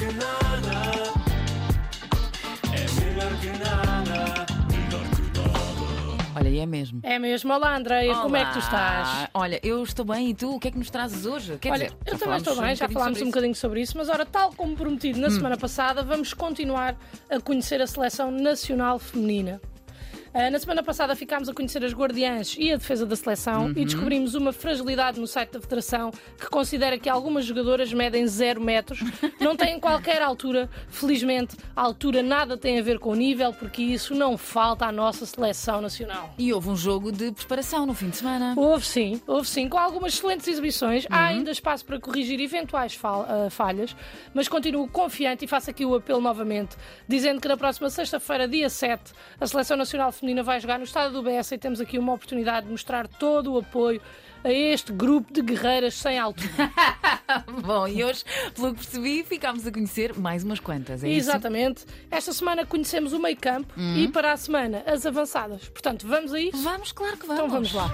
[0.00, 1.12] que nada.
[2.72, 4.30] É melhor que nada.
[6.34, 7.00] Olha, e é mesmo.
[7.02, 7.52] É mesmo.
[7.52, 9.28] Olá, Andreia, como é que tu estás?
[9.34, 10.54] Olha, eu estou bem e tu?
[10.54, 11.58] O que é que nos trazes hoje?
[11.58, 14.24] Quer Olha, dizer, eu também estou bem, já falámos um bocadinho sobre isso, mas ora,
[14.24, 15.22] tal como prometido Hum.
[15.22, 16.96] na semana passada, vamos continuar
[17.28, 19.60] a conhecer a seleção nacional feminina.
[20.32, 23.72] Ah, na semana passada ficámos a conhecer as guardiãs e a defesa da seleção Uhum.
[23.76, 28.60] e descobrimos uma fragilidade no site da Federação que considera que algumas jogadoras medem zero
[28.60, 29.00] metros,
[29.40, 30.70] não têm qualquer altura.
[30.88, 34.92] Felizmente, a altura nada tem a ver com o nível, porque isso não falta à
[34.92, 36.32] nossa seleção nacional.
[36.38, 38.54] E houve um jogo de preparação no fim de semana.
[38.56, 41.04] Houve sim, houve sim, com algumas excelentes exibições.
[41.06, 41.10] Uhum.
[41.10, 43.96] Há ainda espaço para corrigir eventuais fal- ah, falhas,
[44.32, 46.76] mas continuo confiante e faço aqui o apelo novamente,
[47.08, 51.12] dizendo que na próxima sexta-feira, dia 7, a Seleção Nacional Feminina vai jogar no estádio
[51.12, 54.00] do BS e temos aqui uma oportunidade de mostrar todo o apoio
[54.44, 56.50] a este grupo de guerreiras sem altura.
[57.64, 61.02] Bom, e hoje, pelo que percebi, ficámos a conhecer mais umas quantas.
[61.02, 61.30] É isso?
[61.30, 61.84] Exatamente.
[62.10, 63.96] Esta semana conhecemos o meio campo Uhum.
[63.96, 65.68] e para a semana as avançadas.
[65.68, 66.62] Portanto, vamos a isso?
[66.62, 67.40] Vamos, claro que vamos.
[67.42, 67.90] Então vamos lá.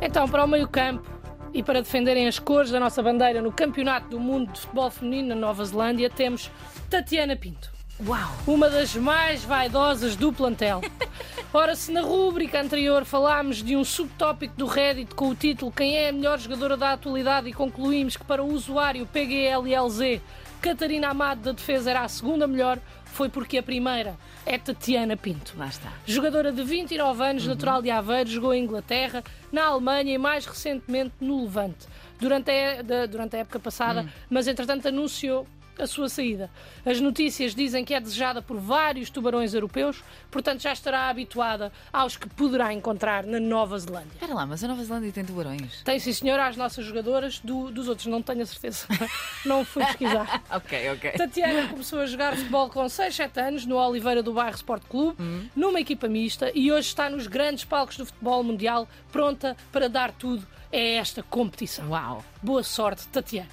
[0.00, 1.08] Então, para o meio-campo
[1.54, 5.28] e para defenderem as cores da nossa bandeira no Campeonato do Mundo de Futebol Feminino
[5.30, 6.50] na Nova Zelândia, temos
[6.90, 7.70] Tatiana Pinto,
[8.04, 8.36] Uau!
[8.46, 10.82] uma das mais vaidosas do plantel.
[11.52, 15.96] Ora, se na rúbrica anterior falámos de um subtópico do Reddit com o título Quem
[15.96, 20.20] é a melhor jogadora da atualidade e concluímos que para o usuário PGLLZ
[20.60, 25.54] Catarina Amado da defesa era a segunda melhor, foi porque a primeira é Tatiana Pinto.
[25.56, 25.92] Lá está.
[26.04, 31.14] Jogadora de 29 anos, natural de Aveiro, jogou em Inglaterra, na Alemanha e mais recentemente
[31.20, 31.86] no Levante.
[32.18, 35.46] Durante a, durante a época passada, mas entretanto anunciou
[35.78, 36.50] a sua saída.
[36.84, 42.16] As notícias dizem que é desejada por vários tubarões europeus, portanto já estará habituada aos
[42.16, 44.10] que poderá encontrar na Nova Zelândia.
[44.14, 45.82] Espera lá, mas a Nova Zelândia tem tubarões.
[45.84, 48.86] Tem sim, senhora, as nossas jogadoras, do- dos outros não tenho a certeza.
[49.44, 50.42] não fui pesquisar.
[50.56, 51.10] Ok, ok.
[51.12, 55.16] Tatiana começou a jogar futebol com 6, 7 anos no Oliveira do Bairro Sport Clube,
[55.54, 60.12] numa equipa mista e hoje está nos grandes palcos do futebol mundial, pronta para dar
[60.12, 61.88] tudo a esta competição.
[61.90, 62.24] Uau!
[62.42, 63.48] Boa sorte, Tatiana.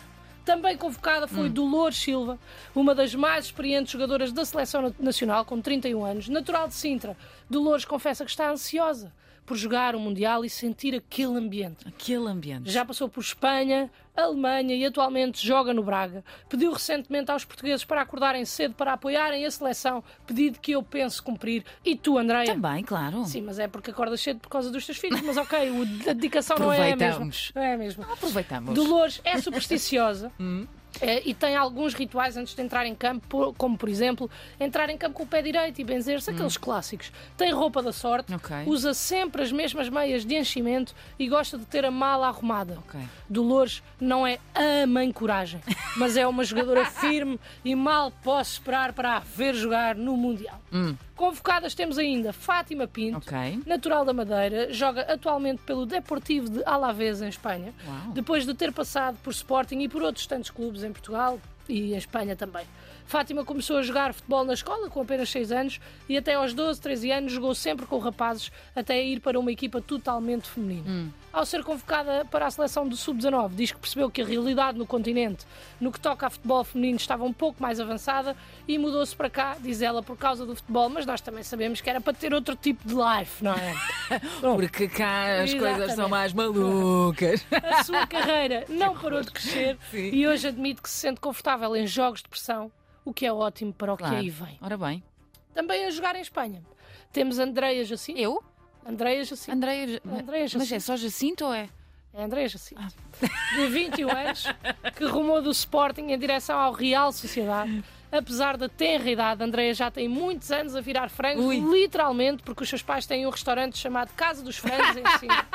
[0.45, 2.37] Também convocada foi Dolores Silva,
[2.75, 7.15] uma das mais experientes jogadoras da seleção na- nacional, com 31 anos, natural de Sintra.
[7.49, 9.11] Dolores confessa que está ansiosa
[9.45, 11.87] por jogar o Mundial e sentir aquele ambiente.
[11.87, 12.71] Aquele ambiente.
[12.71, 16.23] Já passou por Espanha, Alemanha e atualmente joga no Braga.
[16.47, 21.23] Pediu recentemente aos portugueses para acordarem cedo para apoiarem a seleção, pedido que eu penso
[21.23, 21.65] cumprir.
[21.83, 22.53] E tu, Andréia?
[22.53, 23.25] Também, claro.
[23.25, 25.21] Sim, mas é porque acordas cedo por causa dos teus filhos.
[25.21, 25.59] Mas ok,
[26.07, 27.29] a dedicação não é a mesma.
[27.55, 28.13] Não é a mesma.
[28.13, 28.73] Aproveitamos.
[28.73, 30.31] Dolores é supersticiosa.
[31.01, 31.05] Hum.
[31.07, 34.97] eh, e tem alguns rituais antes de entrar em campo, como por exemplo, entrar em
[34.97, 37.11] campo com o pé direito e benzer-se, aqueles clássicos.
[37.37, 38.35] Tem roupa da sorte, Hum.
[38.37, 38.55] Ok.
[38.67, 42.77] usa sempre as mesmas meias de enchimento e gosta de ter a mala arrumada.
[42.87, 42.99] Ok.
[43.29, 45.61] Dolores não é a mãe coragem,
[45.97, 50.61] mas é uma jogadora firme e mal posso esperar para a ver jogar no Mundial.
[51.15, 53.61] Convocadas temos ainda Fátima Pinto, Ok.
[53.65, 58.13] natural da Madeira, joga atualmente pelo Deportivo de Alavés em Espanha, Uau.
[58.13, 61.97] depois de ter passado por Sporting e por outros tantos clubes em Portugal e em
[61.97, 62.65] Espanha também.
[63.05, 65.79] Fátima começou a jogar futebol na escola com apenas 6 anos
[66.09, 69.81] e até aos 12, 13 anos jogou sempre com rapazes até ir para uma equipa
[69.81, 71.11] totalmente feminina.
[71.33, 74.85] Ao ser convocada para a seleção do Sub-19, diz que percebeu que a realidade no
[74.85, 75.47] continente,
[75.81, 79.57] no que toca a futebol feminino, estava um pouco mais avançada e mudou-se para cá,
[79.59, 82.55] diz ela, por causa do futebol, mas nós também sabemos que era para ter outro
[82.55, 83.73] tipo de life, não é?
[84.41, 86.11] Porque cá as coisas são Exatamente.
[86.11, 87.43] mais malucas.
[87.51, 90.11] a sua carreira não parou de crescer Sim.
[90.13, 92.71] e hoje admite que se sente confortável em jogos de pressão,
[93.03, 94.17] o que é ótimo para o que Claro.
[94.17, 94.59] aí vem.
[94.61, 95.03] Ora bem.
[95.51, 96.61] Também a jogar em Espanha.
[97.11, 98.19] Temos Andreia Jacinto.
[98.19, 98.43] Eu?
[98.85, 99.55] Andreia Jacinto.
[99.55, 100.01] Andréia.
[100.05, 100.81] Andréia Mas é Jacinto.
[100.81, 101.69] só Jacinto ou é?
[102.13, 102.81] É Andreia Jacinto.
[103.55, 104.45] De 21 anos,
[104.95, 107.83] que rumou do Sporting em direção ao Real Sociedade.
[108.11, 111.59] Apesar da tenra idade, Andreia já tem muitos anos a virar frangos, Ui.
[111.59, 115.47] literalmente, porque os seus pais têm um restaurante chamado Casa dos Frangos em cima.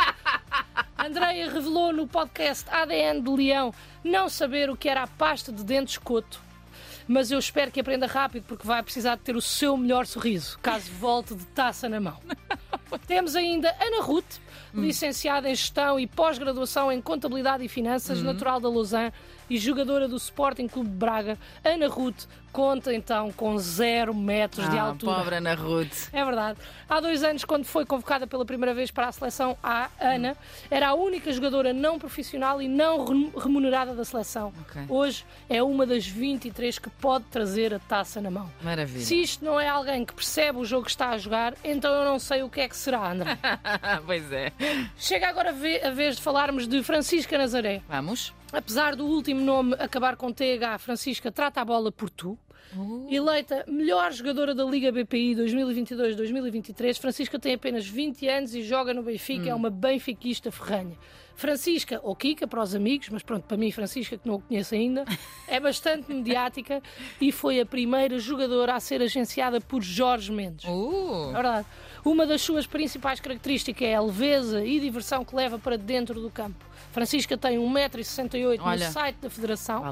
[0.99, 3.73] Andreia revelou no podcast ADN de Leão
[4.03, 6.41] não saber o que era a pasta de dentes coto.
[7.07, 10.59] Mas eu espero que aprenda rápido porque vai precisar de ter o seu melhor sorriso,
[10.61, 12.19] caso volte de taça na mão.
[13.07, 14.39] Temos ainda Ana Ruth,
[14.73, 19.13] licenciada em Gestão e pós-graduação em Contabilidade e Finanças, natural da Lausanne
[19.49, 21.39] e jogadora do Sporting Clube de Braga.
[21.65, 25.15] Ana Ruth conta então com zero metros de Ah, altura.
[25.17, 26.09] pobre Ana Ruth.
[26.13, 26.59] É verdade.
[26.89, 30.37] Há dois anos, quando foi convocada pela primeira vez para a seleção A, Ana,
[30.71, 34.53] era a única jogadora não profissional e não remu- remunerada da seleção.
[34.63, 34.83] Ok.
[34.89, 38.51] Hoje é uma das 23 que pode trazer a taça na mão.
[38.63, 39.05] Maravilha.
[39.05, 42.05] Se isto não é alguém que percebe o jogo que está a jogar, então eu
[42.05, 43.39] não sei o que é que será, André.
[44.07, 44.53] pois é.
[44.97, 47.83] Chega agora a vez de falarmos de Francisca Nazaré.
[47.89, 48.33] Vamos?
[48.53, 52.39] Apesar do último nome acabar com TH, Francisca trata a bola por tu.
[53.11, 59.03] Eleita melhor jogadora da Liga BPI 2022-2023, Francisca tem apenas 20 anos e joga no
[59.03, 60.97] Benfica, é uma benfiquista ferranha.
[61.39, 64.75] Francisca, ou Kika para os amigos, mas pronto, para mim, Francisca, que não o conheço
[64.75, 65.05] ainda,
[65.47, 66.83] é bastante mediática
[67.21, 70.65] e foi a primeira jogadora a ser agenciada por Jorge Mendes.
[70.69, 71.67] Uh, É verdade.
[72.05, 76.29] Uma das suas principais características é a leveza e diversão que leva para dentro do
[76.29, 76.67] campo.
[76.91, 78.87] Francisca tem 1,68m Olha.
[78.87, 79.85] no site da Federação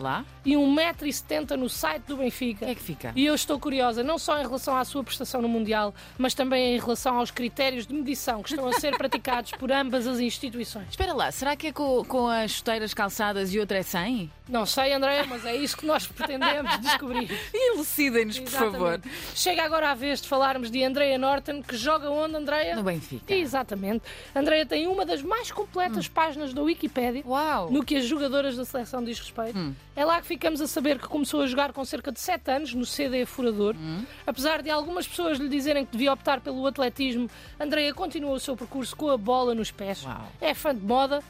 [0.44, 2.55] e 1,70m no site do Benfica.
[2.58, 3.12] Que é que fica?
[3.14, 6.76] E eu estou curiosa, não só em relação à sua prestação no Mundial, mas também
[6.76, 10.88] em relação aos critérios de medição que estão a ser praticados por ambas as instituições.
[10.90, 14.30] Espera lá, será que é com, com as chuteiras calçadas e outra é sem?
[14.48, 17.28] Não sei, André, mas é isso que nós pretendemos descobrir.
[17.52, 19.00] Elucidem-nos, por favor.
[19.34, 22.76] Chega agora a vez de falarmos de Andrea Norton, que joga onde, Andrea?
[22.76, 23.34] No Benfica.
[23.34, 24.04] Exatamente.
[24.34, 27.70] Andrea tem uma das mais completas páginas da Wikipédia Uau!
[27.70, 29.58] no que as jogadoras da seleção diz respeito.
[29.58, 29.74] Hum.
[29.96, 32.74] É lá que ficamos a saber que começou a jogar com cerca de 7 anos
[32.74, 33.74] no CD Furador.
[33.76, 34.04] Hum.
[34.26, 38.56] Apesar de algumas pessoas lhe dizerem que devia optar pelo atletismo, Andrea continua o seu
[38.56, 40.04] percurso com a bola nos pés.
[40.04, 40.32] Uau.
[40.40, 41.22] É fã de moda.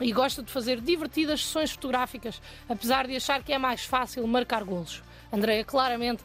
[0.00, 4.62] E gosta de fazer divertidas sessões fotográficas, apesar de achar que é mais fácil marcar
[4.62, 5.02] golos.
[5.32, 6.22] Andrea claramente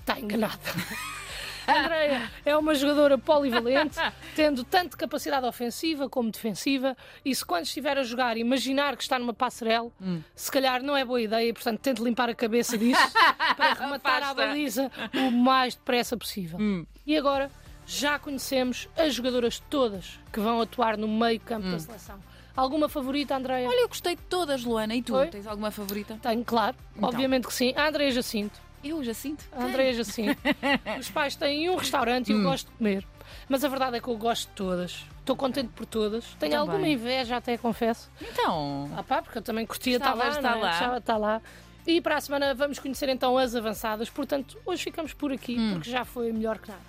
[0.00, 0.58] está enganada.
[1.68, 3.98] Andrea é uma jogadora polivalente,
[4.34, 9.18] tendo tanto capacidade ofensiva como defensiva, e se quando estiver a jogar imaginar que está
[9.18, 9.90] numa passarela,
[10.34, 13.00] se calhar não é boa ideia, portanto tente limpar a cabeça disso
[13.56, 16.58] para rematar a baliza o mais depressa possível.
[17.06, 17.50] E agora
[17.86, 22.18] já conhecemos as jogadoras todas que vão atuar no meio campo da seleção.
[22.56, 23.68] Alguma favorita, Andrea?
[23.68, 24.94] Olha, eu gostei de todas, Luana.
[24.94, 25.12] E tu?
[25.12, 25.26] Foi?
[25.26, 26.16] Tens alguma favorita?
[26.22, 27.08] Tenho, claro, Então.
[27.08, 27.74] obviamente que sim.
[27.76, 28.60] A Andrea Jacinto.
[28.84, 29.44] Eu já sinto.
[29.52, 30.38] A Andrea Jacinto.
[31.00, 32.36] Os pais têm um restaurante Hum.
[32.36, 33.06] e eu gosto de comer.
[33.48, 35.04] Mas a verdade é que eu gosto de todas.
[35.20, 36.24] Estou contente por todas.
[36.38, 36.56] Tenho também.
[36.56, 38.10] alguma inveja, até confesso.
[38.20, 38.90] Então.
[38.96, 40.62] Ah pá, porque eu também curtia estar lá, de estar não é?
[40.62, 40.98] lá.
[40.98, 41.42] Estar lá.
[41.86, 44.08] E para a semana vamos conhecer então as avançadas.
[44.10, 45.72] Portanto, hoje ficamos por aqui, Hum.
[45.74, 46.82] porque já foi melhor que nada.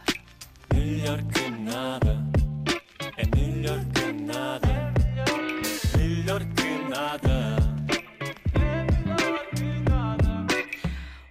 [0.74, 2.18] Melhor que nada,
[3.18, 4.75] é melhor que nada, melhor que nada.